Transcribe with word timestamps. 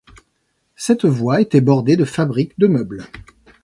Cette 0.75 1.05
voie 1.05 1.41
était 1.41 1.61
bordée 1.61 1.95
de 1.95 2.05
fabriques 2.05 2.57
de 2.57 2.65
meubles. 2.65 3.05